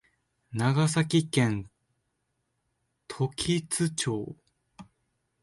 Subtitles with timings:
[0.51, 1.69] 長崎県
[3.07, 4.35] 時津町